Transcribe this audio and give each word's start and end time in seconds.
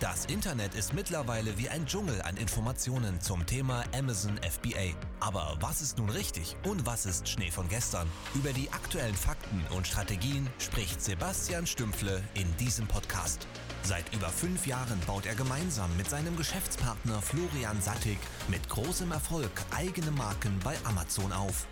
Das 0.00 0.24
Internet 0.24 0.74
ist 0.74 0.94
mittlerweile 0.94 1.58
wie 1.58 1.68
ein 1.68 1.84
Dschungel 1.84 2.22
an 2.22 2.38
Informationen 2.38 3.20
zum 3.20 3.44
Thema 3.44 3.84
Amazon 3.94 4.38
FBA. 4.38 4.94
Aber 5.20 5.58
was 5.60 5.82
ist 5.82 5.98
nun 5.98 6.08
richtig 6.08 6.56
und 6.66 6.86
was 6.86 7.04
ist 7.04 7.28
Schnee 7.28 7.50
von 7.50 7.68
gestern? 7.68 8.08
Über 8.34 8.54
die 8.54 8.72
aktuellen 8.72 9.14
Fakten 9.14 9.62
und 9.76 9.86
Strategien 9.86 10.48
spricht 10.58 11.02
Sebastian 11.02 11.66
Stümpfle 11.66 12.22
in 12.32 12.56
diesem 12.56 12.86
Podcast. 12.86 13.46
Seit 13.82 14.14
über 14.14 14.30
fünf 14.30 14.66
Jahren 14.66 14.98
baut 15.06 15.26
er 15.26 15.34
gemeinsam 15.34 15.94
mit 15.98 16.08
seinem 16.08 16.34
Geschäftspartner 16.34 17.20
Florian 17.20 17.82
Sattig 17.82 18.16
mit 18.48 18.66
großem 18.70 19.12
Erfolg 19.12 19.50
eigene 19.76 20.12
Marken 20.12 20.58
bei 20.64 20.76
Amazon 20.84 21.30
auf. 21.30 21.66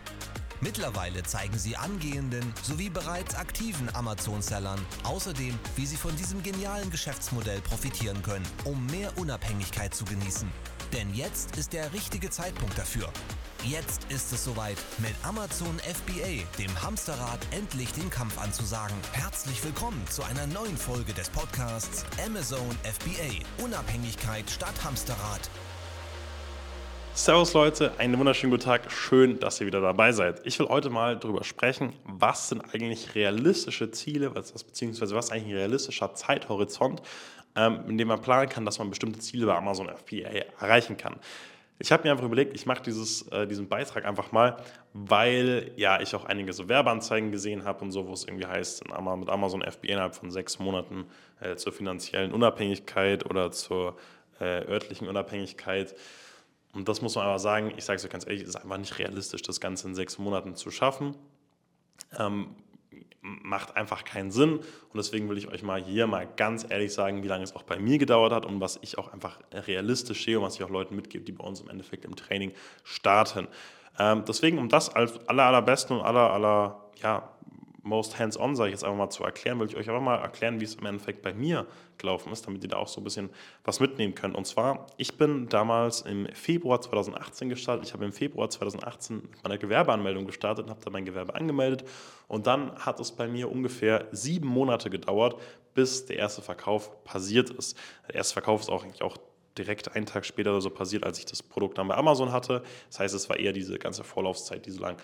Mittlerweile 0.60 1.22
zeigen 1.22 1.56
sie 1.56 1.76
angehenden 1.76 2.52
sowie 2.62 2.90
bereits 2.90 3.36
aktiven 3.36 3.94
Amazon-Sellern 3.94 4.80
außerdem, 5.04 5.56
wie 5.76 5.86
sie 5.86 5.96
von 5.96 6.16
diesem 6.16 6.42
genialen 6.42 6.90
Geschäftsmodell 6.90 7.60
profitieren 7.60 8.22
können, 8.22 8.46
um 8.64 8.84
mehr 8.86 9.16
Unabhängigkeit 9.18 9.94
zu 9.94 10.04
genießen. 10.04 10.50
Denn 10.92 11.14
jetzt 11.14 11.56
ist 11.56 11.74
der 11.74 11.92
richtige 11.92 12.30
Zeitpunkt 12.30 12.76
dafür. 12.76 13.08
Jetzt 13.64 14.04
ist 14.08 14.32
es 14.32 14.44
soweit, 14.44 14.78
mit 14.98 15.14
Amazon 15.22 15.78
FBA, 15.78 16.44
dem 16.58 16.82
Hamsterrad, 16.82 17.38
endlich 17.52 17.92
den 17.92 18.08
Kampf 18.10 18.38
anzusagen. 18.38 18.96
Herzlich 19.12 19.62
willkommen 19.62 20.02
zu 20.08 20.22
einer 20.24 20.46
neuen 20.46 20.76
Folge 20.76 21.12
des 21.12 21.28
Podcasts 21.28 22.04
Amazon 22.24 22.70
FBA. 22.82 23.62
Unabhängigkeit 23.62 24.50
statt 24.50 24.74
Hamsterrad. 24.82 25.50
Servus 27.18 27.52
Leute, 27.52 27.90
einen 27.98 28.16
wunderschönen 28.16 28.52
guten 28.52 28.62
Tag. 28.62 28.92
Schön, 28.92 29.40
dass 29.40 29.60
ihr 29.60 29.66
wieder 29.66 29.80
dabei 29.80 30.12
seid. 30.12 30.40
Ich 30.46 30.56
will 30.60 30.68
heute 30.68 30.88
mal 30.88 31.16
darüber 31.16 31.42
sprechen, 31.42 31.92
was 32.04 32.48
sind 32.48 32.62
eigentlich 32.72 33.16
realistische 33.16 33.90
Ziele, 33.90 34.30
beziehungsweise 34.30 35.16
was 35.16 35.24
ist 35.24 35.32
eigentlich 35.32 35.48
ein 35.52 35.56
realistischer 35.56 36.14
Zeithorizont, 36.14 37.02
ähm, 37.56 37.80
in 37.88 37.98
dem 37.98 38.06
man 38.06 38.20
planen 38.20 38.48
kann, 38.48 38.64
dass 38.64 38.78
man 38.78 38.88
bestimmte 38.88 39.18
Ziele 39.18 39.46
bei 39.46 39.56
Amazon 39.56 39.88
FBA 39.88 40.28
erreichen 40.60 40.96
kann. 40.96 41.16
Ich 41.80 41.90
habe 41.90 42.04
mir 42.04 42.12
einfach 42.12 42.24
überlegt, 42.24 42.54
ich 42.54 42.66
mache 42.66 42.88
äh, 42.88 43.46
diesen 43.48 43.68
Beitrag 43.68 44.04
einfach 44.04 44.30
mal, 44.30 44.56
weil 44.92 45.72
ja 45.74 46.00
ich 46.00 46.14
auch 46.14 46.24
einige 46.24 46.52
so 46.52 46.68
Werbeanzeigen 46.68 47.32
gesehen 47.32 47.64
habe 47.64 47.84
und 47.84 47.90
so, 47.90 48.06
wo 48.06 48.12
es 48.12 48.26
irgendwie 48.26 48.46
heißt, 48.46 48.84
mit 48.86 49.28
Amazon 49.28 49.62
FBA 49.62 49.88
innerhalb 49.88 50.14
von 50.14 50.30
sechs 50.30 50.60
Monaten 50.60 51.06
äh, 51.40 51.56
zur 51.56 51.72
finanziellen 51.72 52.32
Unabhängigkeit 52.32 53.28
oder 53.28 53.50
zur 53.50 53.96
äh, 54.40 54.64
örtlichen 54.70 55.08
Unabhängigkeit. 55.08 55.96
Und 56.78 56.88
das 56.88 57.02
muss 57.02 57.16
man 57.16 57.26
aber 57.26 57.40
sagen, 57.40 57.72
ich 57.76 57.84
sage 57.84 57.96
es 57.96 58.04
euch 58.04 58.10
ganz 58.10 58.24
ehrlich, 58.24 58.42
es 58.42 58.50
ist 58.50 58.56
einfach 58.56 58.78
nicht 58.78 59.00
realistisch, 59.00 59.42
das 59.42 59.60
Ganze 59.60 59.88
in 59.88 59.96
sechs 59.96 60.16
Monaten 60.16 60.54
zu 60.54 60.70
schaffen. 60.70 61.16
Ähm, 62.16 62.54
macht 63.20 63.76
einfach 63.76 64.04
keinen 64.04 64.30
Sinn. 64.30 64.58
Und 64.58 64.94
deswegen 64.94 65.28
will 65.28 65.36
ich 65.38 65.48
euch 65.48 65.64
mal 65.64 65.82
hier 65.82 66.06
mal 66.06 66.28
ganz 66.36 66.64
ehrlich 66.70 66.94
sagen, 66.94 67.24
wie 67.24 67.26
lange 67.26 67.42
es 67.42 67.56
auch 67.56 67.64
bei 67.64 67.80
mir 67.80 67.98
gedauert 67.98 68.32
hat 68.32 68.46
und 68.46 68.60
was 68.60 68.78
ich 68.82 68.96
auch 68.96 69.12
einfach 69.12 69.40
realistisch 69.52 70.24
sehe 70.24 70.38
und 70.38 70.44
was 70.44 70.54
ich 70.54 70.62
auch 70.62 70.70
Leuten 70.70 70.94
mitgebe, 70.94 71.24
die 71.24 71.32
bei 71.32 71.42
uns 71.42 71.60
im 71.60 71.68
Endeffekt 71.68 72.04
im 72.04 72.14
Training 72.14 72.52
starten. 72.84 73.48
Ähm, 73.98 74.22
deswegen, 74.28 74.58
um 74.58 74.68
das 74.68 74.94
als 74.94 75.18
aller, 75.28 75.46
allerbesten 75.46 75.96
und 75.98 76.04
aller, 76.04 76.32
aller, 76.32 76.90
ja, 77.02 77.28
most 77.82 78.18
hands-on, 78.18 78.56
sage 78.56 78.70
ich 78.70 78.74
jetzt 78.74 78.84
einfach 78.84 78.96
mal, 78.96 79.10
zu 79.10 79.24
erklären, 79.24 79.58
will 79.60 79.68
ich 79.68 79.76
euch 79.76 79.88
einfach 79.88 80.02
mal 80.02 80.16
erklären, 80.16 80.60
wie 80.60 80.64
es 80.64 80.74
im 80.74 80.86
Endeffekt 80.86 81.22
bei 81.22 81.32
mir 81.32 81.66
gelaufen 81.96 82.32
ist, 82.32 82.46
damit 82.46 82.62
ihr 82.62 82.68
da 82.68 82.76
auch 82.76 82.88
so 82.88 83.00
ein 83.00 83.04
bisschen 83.04 83.30
was 83.64 83.80
mitnehmen 83.80 84.14
könnt. 84.14 84.36
Und 84.36 84.46
zwar, 84.46 84.86
ich 84.96 85.16
bin 85.16 85.48
damals 85.48 86.02
im 86.02 86.26
Februar 86.32 86.80
2018 86.80 87.48
gestartet. 87.48 87.86
Ich 87.86 87.92
habe 87.92 88.04
im 88.04 88.12
Februar 88.12 88.50
2018 88.50 89.16
mit 89.16 89.42
meiner 89.42 89.58
Gewerbeanmeldung 89.58 90.26
gestartet 90.26 90.66
und 90.66 90.70
habe 90.70 90.80
da 90.84 90.90
mein 90.90 91.04
Gewerbe 91.04 91.34
angemeldet. 91.34 91.84
Und 92.26 92.46
dann 92.46 92.74
hat 92.76 93.00
es 93.00 93.12
bei 93.12 93.28
mir 93.28 93.50
ungefähr 93.50 94.06
sieben 94.12 94.48
Monate 94.48 94.90
gedauert, 94.90 95.40
bis 95.74 96.06
der 96.06 96.16
erste 96.16 96.42
Verkauf 96.42 97.04
passiert 97.04 97.50
ist. 97.50 97.76
Der 98.08 98.16
erste 98.16 98.34
Verkauf 98.34 98.60
ist 98.60 98.70
auch 98.70 98.84
eigentlich 98.84 99.02
auch 99.02 99.16
direkt 99.56 99.94
einen 99.94 100.06
Tag 100.06 100.24
später 100.24 100.50
oder 100.50 100.60
so 100.60 100.70
passiert, 100.70 101.04
als 101.04 101.18
ich 101.18 101.26
das 101.26 101.42
Produkt 101.42 101.78
dann 101.78 101.88
bei 101.88 101.96
Amazon 101.96 102.32
hatte. 102.32 102.62
Das 102.88 103.00
heißt, 103.00 103.14
es 103.14 103.28
war 103.28 103.38
eher 103.38 103.52
diese 103.52 103.78
ganze 103.78 104.04
Vorlaufzeit, 104.04 104.66
die 104.66 104.70
so 104.70 104.80
lang 104.80 104.96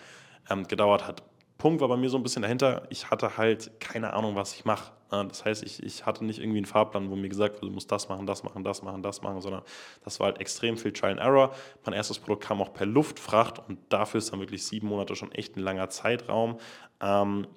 ähm, 0.49 0.67
gedauert 0.67 1.05
hat. 1.05 1.23
Punkt 1.65 1.81
war 1.81 1.87
bei 1.87 1.97
mir 1.97 2.11
so 2.11 2.17
ein 2.17 2.21
bisschen 2.21 2.43
dahinter, 2.43 2.83
ich 2.91 3.09
hatte 3.09 3.37
halt 3.37 3.79
keine 3.79 4.13
Ahnung, 4.13 4.35
was 4.35 4.53
ich 4.53 4.65
mache. 4.65 4.91
Das 5.09 5.45
heißt, 5.45 5.63
ich, 5.63 5.81
ich 5.81 6.05
hatte 6.05 6.23
nicht 6.23 6.37
irgendwie 6.37 6.59
einen 6.59 6.67
Fahrplan, 6.67 7.09
wo 7.09 7.15
mir 7.15 7.27
gesagt 7.27 7.55
wurde, 7.55 7.69
du 7.69 7.73
musst 7.73 7.91
das 7.91 8.07
machen, 8.07 8.27
das 8.27 8.43
machen, 8.43 8.63
das 8.63 8.83
machen, 8.83 9.01
das 9.01 9.23
machen, 9.23 9.41
sondern 9.41 9.63
das 10.03 10.19
war 10.19 10.27
halt 10.27 10.39
extrem 10.39 10.77
viel 10.77 10.93
Trial 10.93 11.13
and 11.13 11.21
Error. 11.21 11.55
Mein 11.83 11.95
erstes 11.95 12.19
Produkt 12.19 12.43
kam 12.43 12.61
auch 12.61 12.71
per 12.71 12.85
Luftfracht 12.85 13.67
und 13.67 13.79
dafür 13.89 14.19
ist 14.19 14.31
dann 14.31 14.39
wirklich 14.41 14.63
sieben 14.63 14.89
Monate 14.89 15.15
schon 15.15 15.31
echt 15.31 15.57
ein 15.57 15.61
langer 15.61 15.89
Zeitraum. 15.89 16.59
Ähm, 17.01 17.47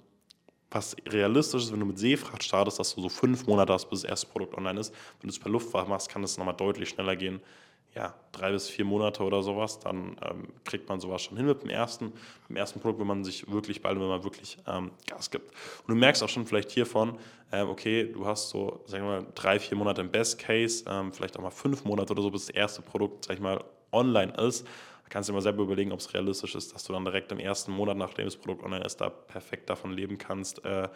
was 0.70 0.97
realistisch 1.06 1.64
ist, 1.64 1.72
wenn 1.74 1.80
du 1.80 1.84
mit 1.84 1.98
Seefracht 1.98 2.42
startest, 2.42 2.78
dass 2.78 2.94
du 2.94 3.02
so 3.02 3.10
fünf 3.10 3.47
Monate 3.47 3.74
hast, 3.74 3.91
bis 3.91 4.00
das 4.00 4.10
erste 4.10 4.28
Produkt 4.28 4.54
online 4.56 4.80
ist. 4.80 4.94
Wenn 5.20 5.28
du 5.28 5.34
es 5.34 5.38
per 5.38 5.50
Luftfracht 5.50 5.86
machst, 5.86 6.08
kann 6.08 6.24
es 6.24 6.38
nochmal 6.38 6.56
deutlich 6.56 6.88
schneller 6.88 7.14
gehen 7.14 7.42
ja, 7.98 8.14
drei 8.31 8.53
bis 8.53 8.69
vier 8.69 8.84
Monate 8.84 9.25
oder 9.25 9.42
sowas, 9.42 9.81
dann 9.81 10.16
ähm, 10.22 10.48
kriegt 10.64 10.88
man 10.88 11.00
sowas 11.00 11.20
schon 11.22 11.36
hin 11.36 11.47
mit 11.47 11.62
dem 11.62 11.69
ersten, 11.69 12.06
mit 12.06 12.50
dem 12.50 12.56
ersten 12.56 12.78
Produkt, 12.78 13.00
wenn 13.00 13.09
man 13.09 13.25
sich 13.25 13.50
wirklich 13.50 13.82
bald, 13.82 13.98
wenn 13.98 14.06
man 14.06 14.22
wirklich 14.22 14.56
ähm, 14.69 14.92
Gas 15.09 15.32
gibt. 15.32 15.50
Und 15.50 15.88
du 15.88 15.94
merkst 15.97 16.22
auch 16.22 16.28
schon 16.28 16.47
vielleicht 16.47 16.70
hiervon, 16.70 17.19
äh, 17.50 17.62
okay, 17.62 18.04
du 18.04 18.25
hast 18.25 18.50
so, 18.50 18.84
sagen 18.86 19.03
wir 19.03 19.20
mal, 19.20 19.26
drei, 19.34 19.59
vier 19.59 19.76
Monate 19.76 20.00
im 20.00 20.12
Best 20.12 20.38
Case, 20.38 20.84
ähm, 20.88 21.12
vielleicht 21.12 21.36
auch 21.36 21.42
mal 21.42 21.50
fünf 21.50 21.84
Monate 21.84 22.12
oder 22.12 22.22
so, 22.22 22.31
bis 22.31 22.47
das 22.47 22.54
erste 22.54 22.82
Produkt, 22.82 23.25
sag 23.25 23.34
ich 23.34 23.41
mal, 23.41 23.64
online 23.91 24.32
ist. 24.34 24.65
Da 24.65 25.09
kannst 25.09 25.28
du 25.28 25.32
dir 25.32 25.38
mal 25.38 25.42
selber 25.42 25.65
überlegen, 25.65 25.91
ob 25.91 25.98
es 25.98 26.15
realistisch 26.15 26.54
ist, 26.54 26.72
dass 26.72 26.84
du 26.84 26.92
dann 26.92 27.04
direkt 27.04 27.32
im 27.32 27.41
ersten 27.41 27.72
Monat, 27.72 27.97
nachdem 27.97 28.26
das 28.26 28.36
Produkt 28.36 28.62
online 28.62 28.84
ist, 28.84 29.00
da 29.00 29.10
perfekt 29.10 29.69
davon 29.69 29.92
leben 29.92 30.19
kannst, 30.19 30.65
äh, 30.65 30.88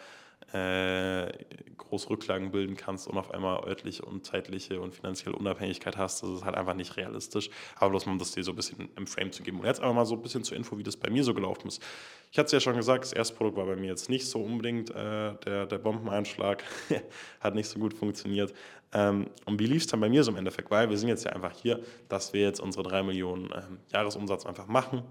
äh, 0.53 1.30
groß 1.76 2.10
Rücklagen 2.10 2.50
bilden 2.50 2.76
kannst 2.76 3.06
und 3.06 3.19
auf 3.19 3.30
einmal 3.30 3.64
örtliche 3.64 4.04
und 4.04 4.25
zeitliche 4.25 4.80
und 4.80 4.94
finanzielle 4.94 5.36
Unabhängigkeit 5.36 5.97
hast. 5.97 6.22
Das 6.22 6.30
ist 6.30 6.44
halt 6.44 6.54
einfach 6.54 6.75
nicht 6.75 6.97
realistisch. 6.97 7.50
Aber 7.76 7.91
bloß 7.91 8.06
um 8.06 8.19
das 8.19 8.32
dir 8.32 8.42
so 8.42 8.52
ein 8.52 8.56
bisschen 8.56 8.88
im 8.97 9.06
Frame 9.06 9.32
zu 9.32 9.42
geben. 9.42 9.60
Und 9.60 9.66
jetzt 9.66 9.81
einfach 9.81 9.94
mal 9.94 10.06
so 10.06 10.14
ein 10.14 10.22
bisschen 10.22 10.42
zur 10.42 10.56
Info, 10.56 10.78
wie 10.78 10.82
das 10.82 10.97
bei 10.97 11.10
mir 11.10 11.25
so 11.25 11.34
gelaufen 11.34 11.69
ist. 11.69 11.82
Ich 12.31 12.38
hatte 12.38 12.47
es 12.47 12.52
ja 12.52 12.60
schon 12.60 12.76
gesagt, 12.76 13.04
das 13.04 13.12
erste 13.12 13.34
Produkt 13.34 13.56
war 13.56 13.66
bei 13.66 13.76
mir 13.76 13.88
jetzt 13.88 14.08
nicht 14.08 14.26
so 14.26 14.41
unbedingt 14.41 14.91
äh, 14.91 15.34
der, 15.44 15.66
der 15.66 15.78
Bombeneinschlag. 15.78 16.64
Hat 17.41 17.54
nicht 17.54 17.69
so 17.69 17.78
gut 17.78 17.94
funktioniert. 17.94 18.52
Ähm, 18.92 19.28
und 19.47 19.58
wie 19.58 19.66
lief 19.66 19.82
es 19.82 19.88
dann 19.88 20.00
bei 20.00 20.08
mir 20.08 20.25
so 20.25 20.31
im 20.31 20.36
Endeffekt? 20.38 20.70
Weil 20.70 20.88
wir 20.91 20.97
sind 20.97 21.08
jetzt 21.08 21.25
ja 21.25 21.32
einfach 21.32 21.52
hier, 21.52 21.81
dass 22.08 22.32
wir 22.32 22.42
jetzt 22.42 22.60
unsere 22.60 22.84
3 22.84 23.02
Millionen 23.02 23.50
ähm, 23.54 23.78
Jahresumsatz 23.92 24.47
einfach 24.47 24.66
machen 24.66 25.02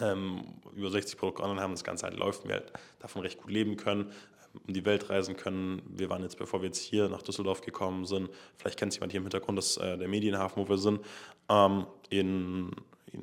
ähm, 0.00 0.42
über 0.74 0.90
60 0.90 1.18
Produkte 1.18 1.42
online 1.42 1.60
haben, 1.60 1.72
das 1.72 1.84
Ganze 1.84 2.06
halt 2.06 2.16
läuft, 2.16 2.46
wir 2.46 2.54
halt 2.54 2.72
davon 3.00 3.22
recht 3.22 3.40
gut 3.40 3.50
leben 3.50 3.76
können, 3.76 4.10
ähm, 4.54 4.60
um 4.66 4.74
die 4.74 4.84
Welt 4.84 5.10
reisen 5.10 5.36
können. 5.36 5.82
Wir 5.86 6.10
waren 6.10 6.22
jetzt, 6.22 6.38
bevor 6.38 6.60
wir 6.60 6.66
jetzt 6.66 6.80
hier 6.80 7.08
nach 7.08 7.22
Düsseldorf 7.22 7.60
gekommen 7.60 8.04
sind, 8.04 8.30
vielleicht 8.56 8.78
kennt 8.78 8.94
jemand 8.94 9.12
hier 9.12 9.18
im 9.18 9.24
Hintergrund, 9.24 9.58
das 9.58 9.68
ist 9.68 9.76
äh, 9.78 9.98
der 9.98 10.08
Medienhafen, 10.08 10.62
wo 10.62 10.68
wir 10.68 10.78
sind, 10.78 11.00
ähm, 11.48 11.86
in, 12.10 12.70
in, 13.12 13.22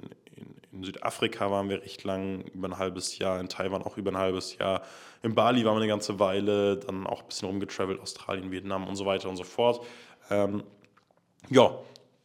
in, 0.71 0.83
Südafrika 0.83 1.51
waren 1.51 1.69
wir 1.69 1.81
recht 1.81 2.03
lang, 2.03 2.41
über 2.53 2.69
ein 2.69 2.77
halbes 2.77 3.17
Jahr, 3.17 3.39
in 3.39 3.49
Taiwan 3.49 3.81
auch 3.81 3.97
über 3.97 4.11
ein 4.11 4.17
halbes 4.17 4.57
Jahr, 4.57 4.83
in 5.23 5.35
Bali 5.35 5.65
waren 5.65 5.75
wir 5.75 5.81
eine 5.81 5.87
ganze 5.87 6.19
Weile, 6.19 6.77
dann 6.77 7.05
auch 7.05 7.21
ein 7.21 7.27
bisschen 7.27 7.47
rumgetravelt, 7.47 7.99
Australien, 7.99 8.51
Vietnam 8.51 8.87
und 8.87 8.95
so 8.95 9.05
weiter 9.05 9.29
und 9.29 9.35
so 9.35 9.43
fort. 9.43 9.85
Ähm, 10.29 10.63
ja, 11.49 11.71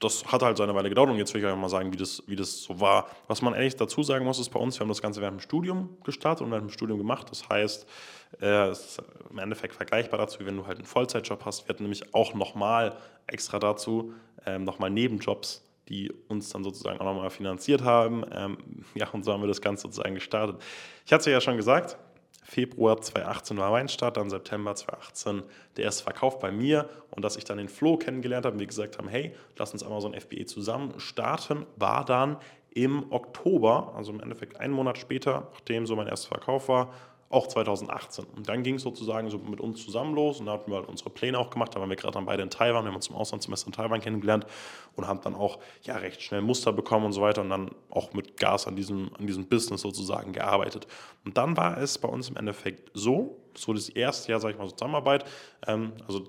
das 0.00 0.24
hat 0.30 0.42
halt 0.42 0.56
seine 0.56 0.74
Weile 0.74 0.88
gedauert 0.88 1.10
und 1.10 1.16
jetzt 1.16 1.32
will 1.34 1.40
ich 1.40 1.46
euch 1.46 1.56
mal 1.56 1.68
sagen, 1.68 1.92
wie 1.92 1.96
das, 1.96 2.22
wie 2.26 2.36
das 2.36 2.62
so 2.62 2.80
war. 2.80 3.08
Was 3.28 3.42
man 3.42 3.54
ehrlich 3.54 3.76
dazu 3.76 4.02
sagen 4.02 4.24
muss, 4.24 4.38
ist 4.38 4.50
bei 4.50 4.60
uns, 4.60 4.78
wir 4.78 4.80
haben 4.80 4.88
das 4.88 5.00
Ganze 5.00 5.20
während 5.20 5.40
dem 5.40 5.42
Studium 5.42 5.96
gestartet 6.04 6.44
und 6.44 6.50
während 6.50 6.68
dem 6.68 6.72
Studium 6.72 6.98
gemacht. 6.98 7.30
Das 7.30 7.48
heißt, 7.48 7.86
äh, 8.40 8.68
es 8.68 8.80
ist 8.80 9.02
im 9.30 9.38
Endeffekt 9.38 9.74
vergleichbar 9.74 10.18
dazu, 10.18 10.40
wie 10.40 10.46
wenn 10.46 10.56
du 10.56 10.66
halt 10.66 10.78
einen 10.78 10.86
Vollzeitjob 10.86 11.44
hast. 11.44 11.66
Wir 11.66 11.74
hatten 11.74 11.84
nämlich 11.84 12.14
auch 12.14 12.34
nochmal 12.34 12.96
extra 13.26 13.58
dazu, 13.58 14.12
ähm, 14.46 14.64
nochmal 14.64 14.90
Nebenjobs, 14.90 15.64
die 15.88 16.12
uns 16.28 16.50
dann 16.50 16.64
sozusagen 16.64 17.00
auch 17.00 17.04
nochmal 17.04 17.30
finanziert 17.30 17.82
haben. 17.82 18.24
Ähm, 18.32 18.58
ja, 18.94 19.08
und 19.10 19.24
so 19.24 19.32
haben 19.32 19.42
wir 19.42 19.48
das 19.48 19.60
Ganze 19.60 19.82
sozusagen 19.82 20.14
gestartet. 20.14 20.60
Ich 21.06 21.12
hatte 21.12 21.20
es 21.20 21.26
ja 21.26 21.40
schon 21.40 21.56
gesagt, 21.56 21.96
Februar 22.44 23.00
2018 23.00 23.56
war 23.56 23.70
mein 23.70 23.88
Start, 23.88 24.18
dann 24.18 24.28
September 24.28 24.74
2018 24.74 25.42
der 25.76 25.84
erste 25.84 26.04
Verkauf 26.04 26.38
bei 26.38 26.52
mir 26.52 26.88
und 27.10 27.24
dass 27.24 27.36
ich 27.36 27.44
dann 27.44 27.56
den 27.56 27.70
Flo 27.70 27.96
kennengelernt 27.96 28.44
habe 28.44 28.54
und 28.54 28.60
wir 28.60 28.66
gesagt 28.66 28.98
haben, 28.98 29.08
hey, 29.08 29.34
lass 29.56 29.72
uns 29.72 29.82
Amazon 29.82 30.14
FBA 30.14 30.44
zusammen 30.46 31.00
starten, 31.00 31.66
war 31.76 32.04
dann 32.04 32.36
im 32.70 33.10
Oktober, 33.10 33.94
also 33.96 34.12
im 34.12 34.20
Endeffekt 34.20 34.60
einen 34.60 34.74
Monat 34.74 34.98
später, 34.98 35.48
nachdem 35.54 35.86
so 35.86 35.96
mein 35.96 36.06
erster 36.06 36.28
Verkauf 36.28 36.68
war, 36.68 36.92
auch 37.34 37.46
2018. 37.46 38.24
Und 38.36 38.48
dann 38.48 38.62
ging 38.62 38.76
es 38.76 38.82
sozusagen 38.82 39.28
so 39.28 39.38
mit 39.38 39.60
uns 39.60 39.84
zusammen 39.84 40.14
los 40.14 40.40
und 40.40 40.46
da 40.46 40.52
hatten 40.52 40.70
wir 40.70 40.78
halt 40.78 40.88
unsere 40.88 41.10
Pläne 41.10 41.38
auch 41.38 41.50
gemacht. 41.50 41.74
Da 41.74 41.80
waren 41.80 41.88
wir 41.88 41.96
gerade 41.96 42.14
dann 42.14 42.26
beide 42.26 42.42
in 42.42 42.50
Taiwan, 42.50 42.84
wir 42.84 42.88
haben 42.88 42.96
uns 42.96 43.06
zum 43.06 43.16
Auslandssemester 43.16 43.66
in 43.68 43.72
Taiwan 43.72 44.00
kennengelernt 44.00 44.46
und 44.96 45.06
haben 45.06 45.20
dann 45.22 45.34
auch 45.34 45.58
ja, 45.82 45.96
recht 45.96 46.22
schnell 46.22 46.40
Muster 46.40 46.72
bekommen 46.72 47.06
und 47.06 47.12
so 47.12 47.20
weiter 47.20 47.42
und 47.42 47.50
dann 47.50 47.70
auch 47.90 48.12
mit 48.12 48.36
Gas 48.36 48.66
an 48.66 48.76
diesem, 48.76 49.10
an 49.18 49.26
diesem 49.26 49.46
Business 49.46 49.82
sozusagen 49.82 50.32
gearbeitet. 50.32 50.86
Und 51.24 51.36
dann 51.36 51.56
war 51.56 51.78
es 51.78 51.98
bei 51.98 52.08
uns 52.08 52.28
im 52.28 52.36
Endeffekt 52.36 52.90
so, 52.94 53.36
so 53.54 53.72
das 53.72 53.88
erste 53.88 54.30
Jahr, 54.30 54.40
sage 54.40 54.54
ich 54.54 54.58
mal, 54.58 54.68
Zusammenarbeit, 54.68 55.24
ähm, 55.66 55.92
also 56.06 56.24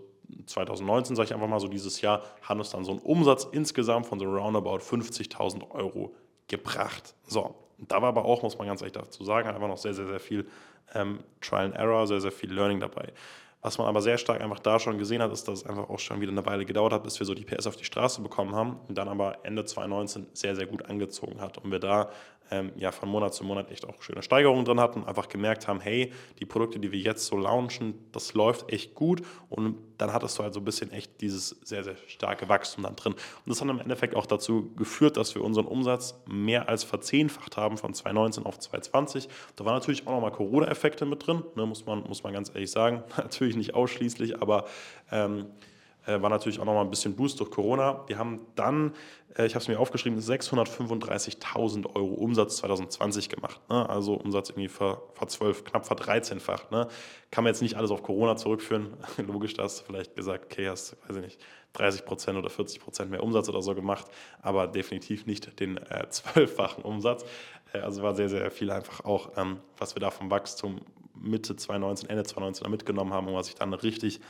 2019, 0.48 1.16
sage 1.16 1.28
ich 1.28 1.34
einfach 1.34 1.48
mal 1.48 1.60
so, 1.60 1.68
dieses 1.68 2.02
Jahr 2.02 2.24
haben 2.42 2.60
uns 2.60 2.72
dann 2.72 2.84
so 2.84 2.92
einen 2.92 3.02
Umsatz 3.02 3.48
insgesamt 3.52 4.08
von 4.08 4.20
so 4.20 4.26
roundabout 4.26 4.80
50.000 4.80 5.70
Euro 5.72 6.16
gebracht. 6.48 7.16
So, 7.28 7.56
da 7.78 8.02
war 8.02 8.10
aber 8.10 8.26
auch, 8.26 8.44
muss 8.44 8.58
man 8.58 8.68
ganz 8.68 8.82
ehrlich 8.82 8.94
dazu 8.94 9.24
sagen, 9.24 9.48
einfach 9.50 9.68
noch 9.68 9.78
sehr, 9.78 9.94
sehr, 9.94 10.08
sehr 10.08 10.20
viel 10.20 10.48
ähm, 10.94 11.20
Trial 11.42 11.66
and 11.66 11.76
Error, 11.76 12.08
sehr, 12.08 12.22
sehr 12.22 12.32
viel 12.32 12.54
Learning 12.54 12.80
dabei. 12.80 13.14
Was 13.62 13.80
man 13.80 13.88
aber 13.88 14.02
sehr 14.02 14.20
stark 14.20 14.42
einfach 14.42 14.60
da 14.60 14.78
schon 14.80 15.00
gesehen 15.00 15.24
hat, 15.24 15.32
ist, 15.32 15.48
dass 15.48 15.62
es 15.62 15.66
einfach 15.66 15.90
auch 15.90 15.98
schon 15.98 16.22
wieder 16.22 16.32
eine 16.32 16.46
Weile 16.46 16.66
gedauert 16.66 16.94
hat, 16.94 17.04
bis 17.04 17.18
wir 17.18 17.26
so 17.26 17.34
die 17.34 17.46
PS 17.46 17.66
auf 17.66 17.76
die 17.76 17.84
Straße 17.84 18.22
bekommen 18.22 18.54
haben 18.54 18.78
und 18.88 18.96
dann 18.96 19.08
aber 19.08 19.40
Ende 19.44 19.66
2019 19.66 20.28
sehr, 20.34 20.56
sehr 20.56 20.68
gut 20.68 20.86
angezogen 20.86 21.42
hat 21.42 21.58
und 21.58 21.72
wir 21.72 21.80
da 21.80 22.12
ähm, 22.52 22.72
ja 22.78 22.92
von 22.92 23.10
Monat 23.10 23.34
zu 23.34 23.44
Monat 23.44 23.72
echt 23.72 23.86
auch 23.86 24.02
schöne 24.02 24.22
Steigerungen 24.22 24.66
drin 24.66 24.80
hatten, 24.80 25.04
einfach 25.04 25.30
gemerkt 25.30 25.68
haben, 25.68 25.80
hey, 25.80 26.12
die 26.40 26.46
Produkte, 26.46 26.80
die 26.80 26.92
wir 26.92 27.00
jetzt 27.00 27.26
so 27.26 27.38
launchen, 27.38 27.96
das 28.12 28.34
läuft 28.34 28.72
echt 28.72 28.96
gut 28.96 29.22
und 29.50 29.78
dann 29.98 30.14
hattest 30.14 30.38
du 30.38 30.44
halt 30.44 30.54
so 30.54 30.60
ein 30.60 30.66
bisschen 30.66 30.92
echt 30.92 31.22
dieses 31.22 31.50
sehr, 31.64 31.84
sehr 31.84 31.96
starke 32.08 32.50
Wachstum 32.50 32.84
dann 32.84 32.96
drin. 32.96 33.14
Und 33.14 33.50
das 33.50 33.62
hat 33.62 33.70
im 33.70 33.80
Endeffekt 33.80 34.16
auch 34.16 34.26
dazu 34.26 34.74
geführt, 34.76 35.18
dass 35.18 35.36
wir 35.36 35.44
unseren 35.44 35.66
Umsatz 35.66 36.20
mehr 36.28 36.68
als 36.70 36.84
verzehnfacht 36.84 37.58
haben 37.58 37.78
von 37.78 37.94
2019 37.94 38.46
auf 38.46 38.60
2020. 38.60 39.30
Da 39.56 39.66
waren 39.66 39.76
natürlich 39.76 40.08
auch 40.08 40.12
nochmal 40.12 40.32
Corona-Effekte 40.32 41.06
mit 41.06 41.26
drin, 41.26 41.44
ne, 41.56 41.66
muss, 41.66 41.86
man, 41.86 42.04
muss 42.04 42.24
man 42.24 42.34
ganz 42.34 42.50
ehrlich 42.50 42.72
sagen. 42.72 43.04
natürlich 43.18 43.56
nicht 43.56 43.74
ausschließlich, 43.74 44.42
aber 44.42 44.66
ähm, 45.12 45.42
äh, 45.42 45.44
war 46.06 46.30
natürlich 46.30 46.60
auch 46.60 46.66
nochmal 46.66 46.84
ein 46.84 46.90
bisschen 46.90 47.16
Boost 47.16 47.40
durch 47.40 47.50
Corona. 47.52 48.04
Wir 48.08 48.18
haben 48.18 48.42
dann, 48.56 48.94
äh, 49.38 49.46
ich 49.46 49.56
habe 49.56 49.62
es 49.62 49.68
mir 49.68 49.80
aufgeschrieben, 49.80 50.20
635.000 50.20 51.96
Euro 51.96 52.14
Umsatz 52.14 52.58
2020 52.58 53.30
gemacht. 53.30 53.60
Ne? 53.70 53.90
Also 53.90 54.14
Umsatz 54.16 54.50
irgendwie 54.50 54.68
ver, 54.68 55.02
ver 55.14 55.28
12, 55.28 55.64
knapp 55.64 55.86
ver 55.86 55.98
13-fach. 55.98 56.70
Ne? 56.72 56.88
Kann 57.32 57.44
man 57.44 57.52
jetzt 57.52 57.62
nicht 57.62 57.76
alles 57.76 57.92
auf 57.92 58.04
Corona 58.04 58.36
zurückführen. 58.36 58.94
Logisch, 59.18 59.54
da 59.54 59.64
hast 59.64 59.82
du 59.82 59.86
vielleicht 59.86 60.16
gesagt, 60.16 60.46
okay, 60.46 60.70
hast, 60.70 60.98
weiß 61.08 61.18
ich 61.18 61.24
nicht, 61.24 61.42
30 61.74 62.06
Prozent 62.06 62.38
oder 62.38 62.50
40 62.50 62.80
Prozent 62.80 63.12
mehr 63.12 63.24
Umsatz 63.24 63.50
oder 63.50 63.62
so 63.62 63.76
gemacht, 63.76 64.06
aber 64.42 64.68
definitiv 64.68 65.26
nicht 65.26 65.60
den 65.60 65.78
äh, 65.78 66.08
zwölffachen 66.10 66.84
äh, 66.84 66.88
Umsatz. 66.88 67.26
Äh, 67.74 67.80
also 67.80 68.04
war 68.04 68.16
sehr, 68.16 68.30
sehr 68.30 68.50
viel 68.52 68.72
einfach 68.72 69.04
auch, 69.06 69.32
ähm, 69.38 69.58
was 69.78 69.96
wir 69.96 70.00
da 70.00 70.12
vom 70.12 70.30
Wachstum 70.30 70.82
Mitte 71.16 71.56
2019, 71.56 72.10
Ende 72.10 72.24
2019 72.24 72.70
mitgenommen 72.70 73.14
haben 73.14 73.28
und 73.28 73.36
was 73.36 73.48
sich 73.48 73.56
dann 73.56 73.74
richtig 73.74 74.22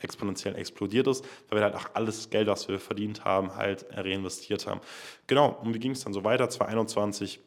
exponentiell 0.00 0.56
explodiert 0.56 1.06
ist, 1.06 1.24
weil 1.48 1.58
wir 1.58 1.64
halt 1.64 1.74
auch 1.74 1.86
alles 1.94 2.30
Geld, 2.30 2.48
was 2.48 2.68
wir 2.68 2.78
verdient 2.78 3.24
haben, 3.24 3.54
halt 3.56 3.86
reinvestiert 3.90 4.66
haben. 4.66 4.80
Genau, 5.26 5.58
und 5.62 5.74
wie 5.74 5.78
ging 5.78 5.92
es 5.92 6.04
dann 6.04 6.12
so 6.12 6.24
weiter? 6.24 6.48
2021 6.48 7.40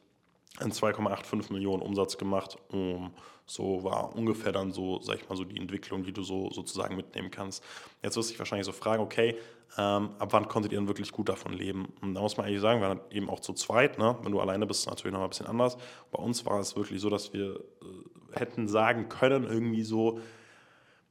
in 0.59 0.71
2,85 0.71 1.53
Millionen 1.53 1.81
Umsatz 1.81 2.18
gemacht. 2.18 2.57
Um, 2.69 3.12
so 3.45 3.83
war 3.83 4.15
ungefähr 4.15 4.51
dann 4.51 4.71
so, 4.71 5.01
sag 5.01 5.18
ich 5.18 5.27
mal, 5.27 5.36
so 5.36 5.44
die 5.44 5.59
Entwicklung, 5.59 6.03
die 6.03 6.13
du 6.13 6.24
so 6.24 6.50
sozusagen 6.51 6.95
mitnehmen 6.95 7.31
kannst. 7.31 7.63
Jetzt 8.01 8.15
wirst 8.15 8.30
du 8.30 8.33
dich 8.33 8.39
wahrscheinlich 8.39 8.65
so 8.65 8.71
fragen, 8.71 9.01
okay, 9.03 9.38
ähm, 9.77 10.12
ab 10.19 10.30
wann 10.31 10.48
konntet 10.48 10.71
ihr 10.71 10.77
denn 10.77 10.88
wirklich 10.88 11.12
gut 11.12 11.30
davon 11.30 11.53
leben? 11.53 11.92
Und 12.01 12.13
da 12.13 12.21
muss 12.21 12.38
man 12.38 12.45
eigentlich 12.45 12.62
sagen, 12.62 12.81
wir 12.81 12.89
waren 12.89 13.01
eben 13.09 13.30
auch 13.30 13.39
zu 13.39 13.53
zweit, 13.53 13.98
ne? 13.98 14.18
wenn 14.24 14.31
du 14.31 14.39
alleine 14.39 14.65
bist, 14.65 14.81
ist 14.81 14.89
natürlich 14.89 15.13
noch 15.13 15.21
ein 15.21 15.30
bisschen 15.30 15.48
anders. 15.48 15.77
Bei 16.12 16.21
uns 16.21 16.45
war 16.45 16.59
es 16.59 16.75
wirklich 16.75 17.01
so, 17.01 17.09
dass 17.09 17.33
wir 17.33 17.56
äh, 17.56 18.39
hätten 18.39 18.68
sagen 18.68 19.09
können, 19.09 19.44
irgendwie 19.44 19.83
so, 19.83 20.19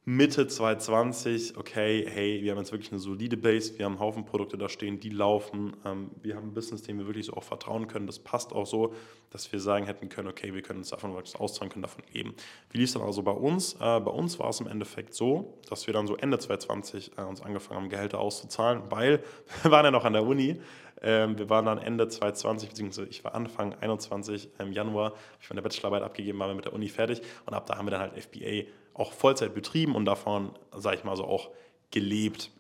Mitte 0.06 0.46
2020, 0.46 1.58
okay, 1.58 2.06
hey, 2.08 2.42
wir 2.42 2.52
haben 2.52 2.58
jetzt 2.58 2.72
wirklich 2.72 2.90
eine 2.90 2.98
solide 2.98 3.36
Base, 3.36 3.76
wir 3.76 3.84
haben 3.84 3.92
einen 3.92 4.00
Haufen 4.00 4.24
Produkte 4.24 4.56
da 4.56 4.70
stehen, 4.70 4.98
die 4.98 5.10
laufen, 5.10 5.76
ähm, 5.84 6.10
wir 6.22 6.36
haben 6.36 6.48
ein 6.48 6.54
Business, 6.54 6.80
dem 6.80 6.98
wir 6.98 7.06
wirklich 7.06 7.26
so 7.26 7.34
auch 7.34 7.42
vertrauen 7.42 7.86
können. 7.86 8.06
Das 8.06 8.18
passt 8.18 8.54
auch 8.54 8.64
so, 8.64 8.94
dass 9.28 9.52
wir 9.52 9.60
sagen 9.60 9.84
hätten 9.84 10.08
können, 10.08 10.28
okay, 10.28 10.54
wir 10.54 10.62
können 10.62 10.78
uns 10.78 10.88
davon 10.88 11.14
auszahlen, 11.14 11.70
können 11.70 11.82
davon 11.82 12.02
leben. 12.14 12.32
Wie 12.70 12.78
lief 12.78 12.88
es 12.88 12.94
dann 12.94 13.02
also 13.02 13.22
bei 13.22 13.30
uns? 13.30 13.74
Äh, 13.74 14.00
bei 14.00 14.10
uns 14.10 14.38
war 14.38 14.48
es 14.48 14.60
im 14.60 14.68
Endeffekt 14.68 15.12
so, 15.12 15.58
dass 15.68 15.86
wir 15.86 15.92
dann 15.92 16.06
so 16.06 16.16
Ende 16.16 16.38
2020 16.38 17.18
äh, 17.18 17.20
uns 17.20 17.42
angefangen 17.42 17.82
haben, 17.82 17.90
Gehälter 17.90 18.20
auszuzahlen, 18.20 18.84
weil 18.88 19.22
wir 19.62 19.70
waren 19.70 19.84
ja 19.84 19.90
noch 19.90 20.06
an 20.06 20.14
der 20.14 20.24
Uni. 20.24 20.62
Ähm, 21.02 21.38
wir 21.38 21.50
waren 21.50 21.66
dann 21.66 21.76
Ende 21.76 22.08
2020, 22.08 22.70
beziehungsweise 22.70 23.08
ich 23.08 23.22
war 23.22 23.34
Anfang 23.34 23.74
21 23.74 24.48
im 24.58 24.72
Januar, 24.72 25.12
ich 25.42 25.50
meine 25.50 25.60
Bachelorarbeit 25.60 26.02
abgegeben, 26.02 26.38
waren 26.38 26.50
wir 26.50 26.54
mit 26.54 26.64
der 26.64 26.72
Uni 26.72 26.88
fertig 26.88 27.20
und 27.44 27.52
ab 27.52 27.66
da 27.66 27.76
haben 27.76 27.86
wir 27.86 27.90
dann 27.90 28.00
halt 28.00 28.18
FBA 28.18 28.64
auch 28.94 29.12
Vollzeit 29.12 29.54
betrieben 29.54 29.94
und 29.94 30.04
davon, 30.04 30.52
sage 30.76 30.96
ich 30.96 31.04
mal 31.04 31.16
so, 31.16 31.24
auch 31.24 31.50
gelebt. 31.90 32.50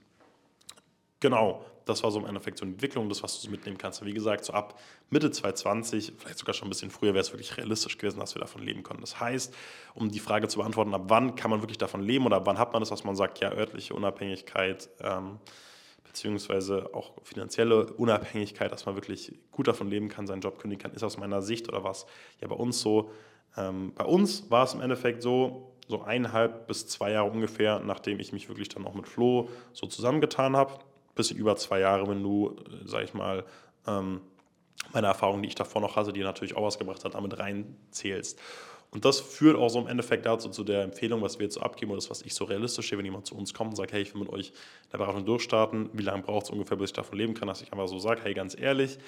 Genau, 1.20 1.64
das 1.90 2.02
war 2.02 2.10
so 2.10 2.18
im 2.18 2.26
Endeffekt 2.26 2.58
so 2.58 2.64
eine 2.64 2.72
Entwicklung, 2.72 3.08
das, 3.08 3.22
was 3.22 3.36
du 3.36 3.46
so 3.46 3.50
mitnehmen 3.50 3.76
kannst. 3.76 4.04
Wie 4.04 4.12
gesagt, 4.12 4.44
so 4.44 4.52
ab 4.52 4.78
Mitte 5.10 5.30
2020, 5.30 6.12
vielleicht 6.16 6.38
sogar 6.38 6.54
schon 6.54 6.68
ein 6.68 6.70
bisschen 6.70 6.90
früher, 6.90 7.14
wäre 7.14 7.20
es 7.20 7.32
wirklich 7.32 7.56
realistisch 7.56 7.98
gewesen, 7.98 8.20
dass 8.20 8.34
wir 8.34 8.40
davon 8.40 8.62
leben 8.62 8.82
können. 8.82 9.00
Das 9.00 9.20
heißt, 9.20 9.54
um 9.94 10.10
die 10.10 10.20
Frage 10.20 10.48
zu 10.48 10.58
beantworten, 10.58 10.94
ab 10.94 11.04
wann 11.08 11.34
kann 11.34 11.50
man 11.50 11.62
wirklich 11.62 11.78
davon 11.78 12.02
leben 12.02 12.26
oder 12.26 12.36
ab 12.36 12.46
wann 12.46 12.58
hat 12.58 12.72
man 12.72 12.80
das, 12.80 12.90
was 12.90 13.04
man 13.04 13.16
sagt, 13.16 13.40
ja, 13.40 13.52
örtliche 13.52 13.94
Unabhängigkeit, 13.94 14.88
ähm, 15.00 15.38
beziehungsweise 16.04 16.90
auch 16.92 17.12
finanzielle 17.22 17.92
Unabhängigkeit, 17.92 18.72
dass 18.72 18.86
man 18.86 18.94
wirklich 18.94 19.32
gut 19.50 19.68
davon 19.68 19.88
leben 19.88 20.08
kann, 20.08 20.26
seinen 20.26 20.40
Job 20.40 20.58
kündigen 20.58 20.82
kann, 20.82 20.92
ist 20.92 21.02
aus 21.02 21.18
meiner 21.18 21.42
Sicht 21.42 21.68
oder 21.68 21.84
was 21.84 22.06
ja 22.40 22.48
bei 22.48 22.56
uns 22.56 22.80
so. 22.80 23.10
Ähm, 23.56 23.92
bei 23.94 24.04
uns 24.04 24.50
war 24.50 24.64
es 24.64 24.74
im 24.74 24.80
Endeffekt 24.80 25.22
so, 25.22 25.69
so 25.90 26.02
eineinhalb 26.02 26.66
bis 26.66 26.86
zwei 26.86 27.12
Jahre 27.12 27.30
ungefähr, 27.30 27.80
nachdem 27.80 28.20
ich 28.20 28.32
mich 28.32 28.48
wirklich 28.48 28.68
dann 28.68 28.86
auch 28.86 28.94
mit 28.94 29.08
Flo 29.08 29.48
so 29.72 29.86
zusammengetan 29.86 30.56
habe. 30.56 30.74
Bisschen 31.14 31.36
über 31.36 31.56
zwei 31.56 31.80
Jahre, 31.80 32.08
wenn 32.08 32.22
du, 32.22 32.56
sag 32.84 33.04
ich 33.04 33.14
mal, 33.14 33.44
ähm, 33.86 34.20
meine 34.92 35.08
Erfahrungen, 35.08 35.42
die 35.42 35.48
ich 35.48 35.54
davor 35.54 35.82
noch 35.82 35.96
hatte, 35.96 36.12
die 36.12 36.22
natürlich 36.22 36.56
auch 36.56 36.64
was 36.64 36.78
gebracht 36.78 37.04
hat, 37.04 37.14
damit 37.14 37.38
reinzählst. 37.38 38.40
Und 38.92 39.04
das 39.04 39.20
führt 39.20 39.56
auch 39.56 39.68
so 39.68 39.78
im 39.78 39.86
Endeffekt 39.86 40.26
dazu, 40.26 40.48
zu 40.48 40.64
der 40.64 40.82
Empfehlung, 40.82 41.22
was 41.22 41.38
wir 41.38 41.44
jetzt 41.44 41.54
so 41.54 41.60
abgeben 41.60 41.92
oder 41.92 41.98
das, 41.98 42.10
was 42.10 42.22
ich 42.22 42.34
so 42.34 42.44
realistisch 42.44 42.88
sehe, 42.88 42.98
wenn 42.98 43.04
jemand 43.04 43.26
zu 43.26 43.36
uns 43.36 43.54
kommt 43.54 43.70
und 43.70 43.76
sagt, 43.76 43.92
hey, 43.92 44.02
ich 44.02 44.14
will 44.14 44.22
mit 44.22 44.30
euch 44.30 44.48
in 44.48 44.90
der 44.92 44.98
Beratung 44.98 45.24
durchstarten, 45.24 45.90
wie 45.92 46.02
lange 46.02 46.22
braucht 46.22 46.46
es 46.46 46.50
ungefähr, 46.50 46.76
bis 46.76 46.90
ich 46.90 46.94
davon 46.94 47.16
leben 47.16 47.34
kann, 47.34 47.46
dass 47.46 47.62
ich 47.62 47.72
einfach 47.72 47.86
so 47.86 48.00
sage, 48.00 48.22
hey, 48.24 48.34
ganz 48.34 48.58
ehrlich, 48.58 48.98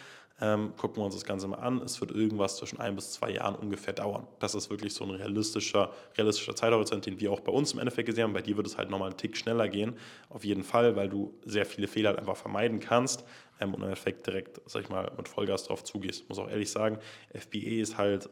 ähm, 0.41 0.73
gucken 0.77 0.99
wir 0.99 1.05
uns 1.05 1.15
das 1.15 1.25
Ganze 1.25 1.47
mal 1.47 1.59
an, 1.59 1.83
es 1.83 2.01
wird 2.01 2.11
irgendwas 2.11 2.57
zwischen 2.57 2.81
ein 2.81 2.95
bis 2.95 3.13
zwei 3.13 3.31
Jahren 3.31 3.55
ungefähr 3.55 3.93
dauern. 3.93 4.27
Das 4.39 4.55
ist 4.55 4.71
wirklich 4.71 4.95
so 4.95 5.05
ein 5.05 5.11
realistischer, 5.11 5.93
realistischer 6.17 6.57
Zeithorizont, 6.57 7.05
den 7.07 7.21
wir 7.21 7.33
auch 7.33 7.41
bei 7.41 7.53
uns 7.53 7.73
im 7.73 7.79
Endeffekt 7.81 8.07
gesehen 8.07 8.25
haben. 8.25 8.33
Bei 8.33 8.43
dir 8.43 8.57
wird 8.57 8.67
es 8.67 8.79
halt 8.79 8.89
nochmal 8.89 9.11
einen 9.11 9.19
Tick 9.19 9.37
schneller 9.37 9.69
gehen, 9.69 9.95
auf 10.31 10.45
jeden 10.45 10.63
Fall, 10.63 10.97
weil 10.97 11.09
du 11.09 11.35
sehr 11.45 11.67
viele 11.67 11.87
Fehler 11.87 12.11
halt 12.11 12.19
einfach 12.19 12.37
vermeiden 12.37 12.81
kannst 12.81 13.25
ähm, 13.61 13.75
und 13.75 13.81
im 13.81 13.85
Endeffekt 13.85 14.27
direkt, 14.27 14.61
sag 14.67 14.83
ich 14.83 14.89
mal, 14.89 15.11
mit 15.17 15.29
Vollgas 15.29 15.65
drauf 15.65 15.85
zugehst. 15.85 16.29
Muss 16.29 16.39
auch 16.39 16.49
ehrlich 16.49 16.71
sagen, 16.71 16.99
FBA 17.35 17.81
ist 17.81 17.99
halt 17.99 18.29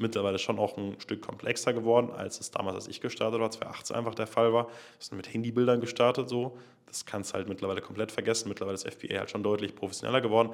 mittlerweile 0.00 0.38
schon 0.38 0.58
auch 0.58 0.76
ein 0.76 0.98
Stück 1.00 1.22
komplexer 1.22 1.72
geworden, 1.72 2.10
als 2.10 2.40
es 2.40 2.50
damals, 2.50 2.76
als 2.76 2.88
ich 2.88 3.00
gestartet 3.00 3.40
war, 3.40 3.50
2018 3.50 3.96
einfach 3.96 4.14
der 4.14 4.26
Fall 4.26 4.52
war. 4.52 4.66
Wir 4.66 4.72
sind 4.98 5.16
mit 5.16 5.32
Handybildern 5.32 5.80
gestartet 5.80 6.28
so. 6.28 6.56
Das 6.86 7.06
kannst 7.06 7.30
du 7.30 7.34
halt 7.34 7.48
mittlerweile 7.48 7.80
komplett 7.80 8.10
vergessen. 8.10 8.48
Mittlerweile 8.48 8.74
ist 8.74 8.88
FBA 8.88 9.18
halt 9.18 9.30
schon 9.30 9.42
deutlich 9.42 9.74
professioneller 9.74 10.20
geworden. 10.20 10.50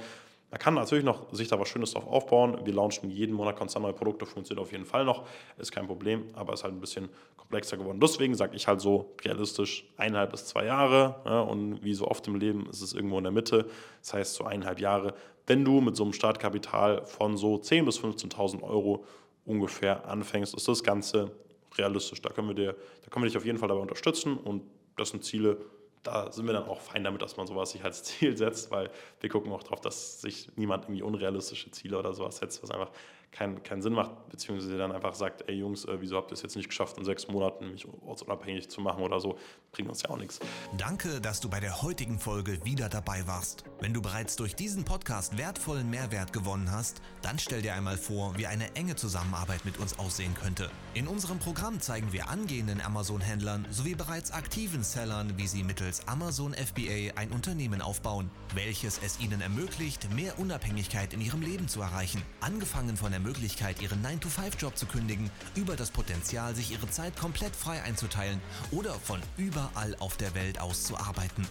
Man 0.50 0.60
kann 0.60 0.74
natürlich 0.74 1.04
noch 1.04 1.32
sich 1.32 1.48
da 1.48 1.58
was 1.58 1.68
Schönes 1.68 1.92
drauf 1.92 2.06
aufbauen. 2.06 2.58
Wir 2.64 2.72
launchen 2.72 3.10
jeden 3.10 3.34
Monat 3.34 3.56
konstant 3.56 3.82
neue 3.82 3.94
Produkte, 3.94 4.26
funktioniert 4.26 4.64
auf 4.64 4.70
jeden 4.70 4.84
Fall 4.84 5.04
noch, 5.04 5.26
ist 5.58 5.72
kein 5.72 5.86
Problem, 5.86 6.24
aber 6.34 6.52
ist 6.52 6.62
halt 6.62 6.72
ein 6.72 6.80
bisschen 6.80 7.08
komplexer 7.36 7.76
geworden. 7.76 7.98
Deswegen 8.00 8.34
sage 8.34 8.54
ich 8.54 8.68
halt 8.68 8.80
so 8.80 9.14
realistisch 9.24 9.88
eineinhalb 9.96 10.30
bis 10.30 10.46
zwei 10.46 10.64
Jahre 10.66 11.16
ja, 11.24 11.40
und 11.40 11.82
wie 11.82 11.94
so 11.94 12.06
oft 12.06 12.26
im 12.28 12.36
Leben 12.36 12.68
ist 12.70 12.80
es 12.80 12.92
irgendwo 12.92 13.18
in 13.18 13.24
der 13.24 13.32
Mitte. 13.32 13.66
Das 14.00 14.14
heißt 14.14 14.34
so 14.34 14.44
eineinhalb 14.44 14.78
Jahre, 14.78 15.14
wenn 15.48 15.64
du 15.64 15.80
mit 15.80 15.96
so 15.96 16.04
einem 16.04 16.12
Startkapital 16.12 17.04
von 17.04 17.36
so 17.36 17.56
10.000 17.56 17.84
bis 17.84 18.00
15.000 18.00 18.62
Euro 18.62 19.04
ungefähr 19.46 20.06
anfängst, 20.06 20.54
ist 20.54 20.68
das 20.68 20.82
Ganze 20.82 21.30
realistisch. 21.78 22.20
Da 22.20 22.30
können 22.30 22.48
wir, 22.48 22.54
dir, 22.54 22.76
da 23.02 23.10
können 23.10 23.24
wir 23.24 23.28
dich 23.28 23.36
auf 23.36 23.44
jeden 23.44 23.58
Fall 23.58 23.68
dabei 23.68 23.80
unterstützen 23.80 24.36
und 24.36 24.62
das 24.96 25.10
sind 25.10 25.24
Ziele, 25.24 25.58
da 26.02 26.30
sind 26.30 26.46
wir 26.46 26.52
dann 26.52 26.64
auch 26.64 26.80
fein 26.80 27.04
damit, 27.04 27.22
dass 27.22 27.36
man 27.36 27.46
sowas 27.46 27.70
sich 27.70 27.84
als 27.84 28.02
Ziel 28.04 28.36
setzt, 28.36 28.70
weil 28.70 28.90
wir 29.20 29.30
gucken 29.30 29.52
auch 29.52 29.62
darauf, 29.62 29.80
dass 29.80 30.20
sich 30.20 30.50
niemand 30.56 30.84
irgendwie 30.84 31.02
unrealistische 31.02 31.70
Ziele 31.70 31.98
oder 31.98 32.12
sowas 32.12 32.38
setzt, 32.38 32.62
was 32.62 32.70
einfach 32.70 32.90
keinen 33.32 33.62
kein 33.62 33.82
Sinn 33.82 33.92
macht, 33.92 34.28
beziehungsweise 34.30 34.78
dann 34.78 34.92
einfach 34.92 35.14
sagt, 35.14 35.48
ey 35.48 35.56
Jungs, 35.56 35.84
äh, 35.84 36.00
wieso 36.00 36.16
habt 36.16 36.30
ihr 36.30 36.34
es 36.34 36.42
jetzt 36.42 36.56
nicht 36.56 36.68
geschafft, 36.68 36.96
in 36.96 37.04
sechs 37.04 37.28
Monaten 37.28 37.72
mich 37.72 37.86
ortsunabhängig 38.06 38.70
zu 38.70 38.80
machen 38.80 39.02
oder 39.02 39.20
so, 39.20 39.36
bringt 39.76 39.90
uns 39.90 40.02
ja 40.02 40.10
auch 40.10 40.16
nichts. 40.16 40.40
Danke, 40.78 41.20
dass 41.20 41.40
du 41.40 41.50
bei 41.50 41.60
der 41.60 41.82
heutigen 41.82 42.18
Folge 42.18 42.64
wieder 42.64 42.88
dabei 42.88 43.26
warst. 43.26 43.64
Wenn 43.80 43.92
du 43.92 44.00
bereits 44.00 44.36
durch 44.36 44.56
diesen 44.56 44.84
Podcast 44.84 45.36
wertvollen 45.36 45.90
Mehrwert 45.90 46.32
gewonnen 46.32 46.70
hast, 46.72 47.02
dann 47.20 47.38
stell 47.38 47.60
dir 47.60 47.74
einmal 47.74 47.98
vor, 47.98 48.38
wie 48.38 48.46
eine 48.46 48.74
enge 48.74 48.96
Zusammenarbeit 48.96 49.66
mit 49.66 49.78
uns 49.78 49.98
aussehen 49.98 50.34
könnte. 50.34 50.70
In 50.94 51.06
unserem 51.06 51.38
Programm 51.38 51.80
zeigen 51.80 52.12
wir 52.12 52.30
angehenden 52.30 52.80
Amazon-Händlern 52.80 53.66
sowie 53.70 53.94
bereits 53.94 54.30
aktiven 54.30 54.82
Sellern, 54.82 55.36
wie 55.36 55.46
sie 55.46 55.62
mittels 55.62 56.08
Amazon 56.08 56.54
FBA 56.54 57.12
ein 57.16 57.30
Unternehmen 57.30 57.82
aufbauen, 57.82 58.30
welches 58.54 58.98
es 59.04 59.20
ihnen 59.20 59.42
ermöglicht, 59.42 60.10
mehr 60.14 60.38
Unabhängigkeit 60.38 61.12
in 61.12 61.20
ihrem 61.20 61.42
Leben 61.42 61.68
zu 61.68 61.82
erreichen. 61.82 62.22
Angefangen 62.40 62.96
von 62.96 63.10
der 63.10 63.20
Möglichkeit, 63.20 63.82
ihren 63.82 64.02
9-to-5-Job 64.02 64.78
zu 64.78 64.86
kündigen, 64.86 65.30
über 65.54 65.76
das 65.76 65.90
Potenzial, 65.90 66.54
sich 66.54 66.70
ihre 66.70 66.88
Zeit 66.88 67.14
komplett 67.18 67.54
frei 67.54 67.82
einzuteilen 67.82 68.40
oder 68.70 68.94
von 68.94 69.20
überall 69.66 69.96
auf 69.98 70.16
der 70.16 70.34
Welt 70.34 70.58
aus 70.60 70.84
zu 70.84 70.96
arbeiten. 70.96 71.46